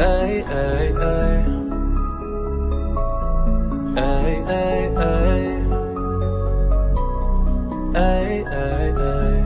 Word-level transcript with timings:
Hey, 0.00 0.42
hey, 0.48 0.94
hey. 0.96 1.44
Hey, 3.96 4.42
hey, 4.48 4.88
hey. 4.96 5.60
Hey, 7.94 8.44
hey, 8.48 8.94
hey. 8.96 9.44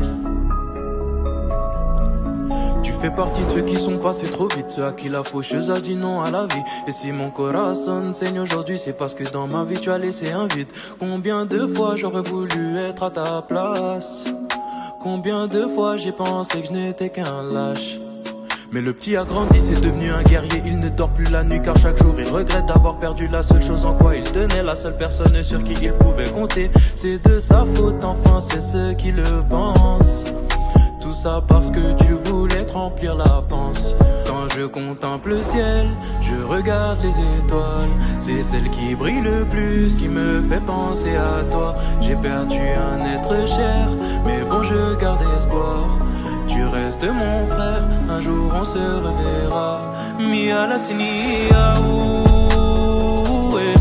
Tu 2.84 2.93
fais 2.93 3.11
partie 3.11 3.45
de 3.45 3.51
ceux 3.51 3.62
qui 3.62 3.74
sont 3.74 3.98
passés 3.98 4.30
trop 4.30 4.46
vite, 4.46 4.70
ceux 4.70 4.84
à 4.84 4.93
qui 4.93 5.09
la 5.09 5.24
faucheuse 5.24 5.73
a 5.73 5.80
dit 5.80 5.96
non 5.96 6.23
à 6.23 6.30
la 6.30 6.46
vie. 6.46 6.62
Et 6.87 6.93
si 6.93 7.10
mon 7.10 7.30
corazon 7.30 8.12
saigne 8.12 8.38
aujourd'hui, 8.38 8.79
c'est 8.79 8.96
parce 8.96 9.15
que 9.15 9.24
dans 9.24 9.48
ma 9.48 9.65
vie 9.65 9.80
tu 9.80 9.91
as 9.91 9.98
laissé 9.98 10.30
un 10.30 10.46
vide. 10.46 10.68
Combien 11.01 11.46
de 11.46 11.66
fois 11.66 11.96
j'aurais 11.96 12.23
voulu 12.23 12.79
être 12.79 13.02
à 13.02 13.10
ta 13.10 13.43
place? 13.43 14.23
Combien 15.01 15.48
de 15.48 15.66
fois 15.66 15.96
j'ai 15.96 16.12
pensé 16.12 16.60
que 16.60 16.68
je 16.68 16.73
n'étais 16.73 17.10
qu'un 17.10 17.43
lâche? 17.43 17.98
Mais 18.74 18.80
le 18.80 18.92
petit 18.92 19.16
a 19.16 19.23
grandi, 19.23 19.60
c'est 19.60 19.80
devenu 19.80 20.10
un 20.10 20.24
guerrier. 20.24 20.60
Il 20.66 20.80
ne 20.80 20.88
dort 20.88 21.10
plus 21.10 21.30
la 21.30 21.45
nuit 21.45 21.62
car 21.62 21.77
chaque 21.77 21.96
jour 22.02 22.12
il 22.19 22.28
regrette 22.28 22.66
d'avoir 22.66 22.96
perdu 22.96 23.28
la 23.28 23.45
seule 23.45 23.62
chose 23.62 23.84
en 23.84 23.95
quoi 23.95 24.16
il 24.16 24.24
tenait. 24.24 24.65
La 24.65 24.74
seule 24.74 24.96
personne 24.96 25.41
sur 25.45 25.62
qui 25.62 25.74
il 25.80 25.92
pouvait 25.92 26.32
compter. 26.32 26.73
C'est 26.96 27.24
de 27.24 27.38
sa 27.38 27.65
faute, 27.65 28.02
enfin, 28.02 28.41
c'est 28.41 28.60
ce 28.60 28.92
qui 28.95 29.12
le 29.12 29.45
pense. 29.48 30.24
Tout 31.01 31.12
ça 31.12 31.41
parce 31.46 31.70
que 31.70 31.92
tu 32.02 32.15
voulais 32.24 32.66
te 32.66 32.73
remplir 32.73 33.15
la 33.15 33.45
panse. 33.48 33.95
Quand 34.27 34.48
je 34.52 34.62
contemple 34.66 35.29
le 35.29 35.43
ciel, 35.45 35.87
je 36.21 36.34
regarde 36.45 36.99
les 37.01 37.10
étoiles. 37.10 37.95
C'est 38.18 38.43
celle 38.43 38.68
qui 38.71 38.96
brille 38.96 39.21
le 39.21 39.45
plus 39.45 39.95
qui 39.95 40.09
me 40.09 40.43
fait 40.43 40.65
penser 40.65 41.15
à 41.15 41.45
toi. 41.49 41.77
J'ai 42.01 42.16
perdu 42.16 42.59
un 42.59 43.04
être 43.04 43.46
cher, 43.46 43.88
mais 44.27 44.43
bon, 44.43 44.65
je 44.65 44.96
garde 44.96 45.23
restes 47.05 47.15
mon 47.15 47.47
frère, 47.47 47.87
un 48.09 48.21
jour 48.21 48.52
on 48.55 48.65
se 48.65 48.79
reverra. 48.79 49.80
Mia 50.19 50.66
latinia, 50.66 51.74
ouh, 51.80 53.59
eh. 53.59 53.74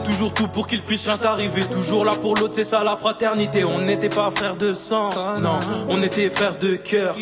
Toujours 0.00 0.32
tout 0.32 0.48
pour 0.48 0.66
qu'il 0.66 0.82
puisse 0.82 1.06
rien 1.06 1.18
t'arriver. 1.18 1.64
Toujours 1.64 2.04
là 2.04 2.16
pour 2.20 2.34
l'autre, 2.36 2.54
c'est 2.54 2.64
ça 2.64 2.82
la 2.84 2.96
fraternité. 2.96 3.64
On 3.64 3.80
n'était 3.80 4.08
pas 4.08 4.30
frères 4.30 4.56
de 4.56 4.72
sang, 4.72 5.10
non. 5.40 5.58
On 5.88 6.02
était 6.02 6.28
frères 6.30 6.58
de 6.58 6.76
cœur. 6.76 7.16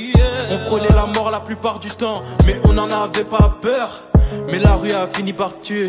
On 0.50 0.58
frôlait 0.58 0.92
la 0.94 1.06
mort 1.06 1.30
la 1.30 1.40
plupart 1.40 1.78
du 1.78 1.90
temps 1.90 2.22
Mais 2.46 2.60
on 2.64 2.72
n'en 2.72 2.90
avait 2.90 3.24
pas 3.24 3.56
peur. 3.60 4.04
Mais 4.50 4.58
la 4.58 4.74
rue 4.74 4.92
a 4.92 5.06
fini 5.06 5.32
par 5.32 5.60
tuer 5.60 5.88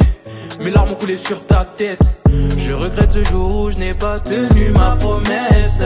Mes 0.60 0.72
larmes 0.72 0.92
ont 0.92 0.96
coulé 0.96 1.18
sur 1.18 1.46
ta 1.46 1.66
tête. 1.66 2.02
Je 2.58 2.74
regrette 2.74 3.12
ce 3.12 3.24
jour 3.24 3.56
où 3.56 3.72
je 3.72 3.78
n'ai 3.78 3.94
pas 3.94 4.20
tenu 4.20 4.72
ma 4.72 4.96
promesse. 4.98 5.82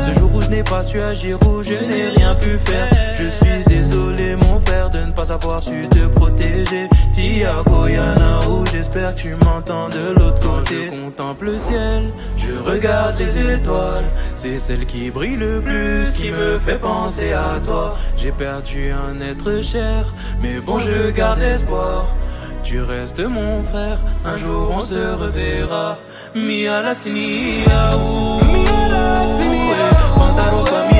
Ce 0.00 0.18
jour 0.18 0.34
où 0.34 0.40
je 0.40 0.48
n'ai 0.48 0.64
pas 0.64 0.82
su 0.82 1.00
agir, 1.00 1.38
où 1.46 1.62
je 1.62 1.74
n'ai 1.74 2.06
rien 2.16 2.34
pu 2.34 2.58
faire. 2.58 2.88
Je 3.14 3.28
suis 3.28 3.64
désolé 3.66 4.36
mon 4.36 4.58
frère 4.58 4.88
de 4.88 4.98
ne 4.98 5.12
pas 5.12 5.30
avoir 5.30 5.60
su 5.60 5.82
te 5.82 6.06
protéger. 6.06 6.88
Tiago 7.12 7.86
Yana 7.86 8.40
où 8.48 8.64
j'espère 8.66 9.14
que 9.14 9.20
tu 9.20 9.30
m'entends 9.44 9.90
de 9.90 10.18
l'autre 10.18 10.40
côté. 10.40 10.86
Je 10.86 11.02
contemple 11.02 11.44
le 11.46 11.58
ciel, 11.58 12.10
je 12.38 12.52
regarde 12.52 13.18
les 13.18 13.52
étoiles. 13.52 14.04
C'est 14.34 14.58
celle 14.58 14.86
qui 14.86 15.10
brille 15.10 15.36
le 15.36 15.60
plus 15.60 16.10
qui 16.12 16.30
me 16.30 16.58
fait 16.58 16.78
penser 16.78 17.32
à 17.32 17.60
toi. 17.66 17.94
J'ai 18.16 18.32
perdu 18.32 18.90
un 18.90 19.20
être 19.20 19.62
cher, 19.62 20.14
mais 20.40 20.60
bon 20.60 20.78
je 20.78 21.10
garde 21.10 21.40
espoir 21.42 22.06
tu 22.62 22.82
restes 22.82 23.20
mon 23.20 23.62
frère, 23.62 23.98
un 24.24 24.36
jour 24.36 24.70
on 24.76 24.80
se 24.80 24.94
reverra. 24.94 25.98
Mia 26.34 26.82
latinia, 26.82 27.90
Fantaropa, 30.16 30.80
mia 30.90 30.99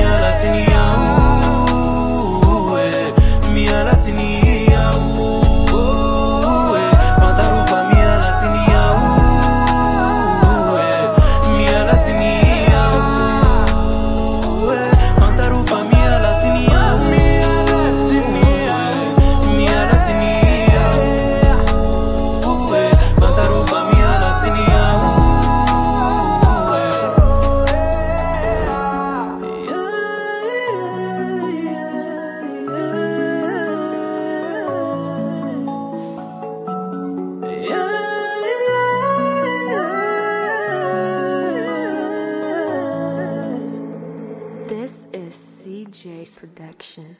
DJ's 45.91 46.39
production. 46.39 47.17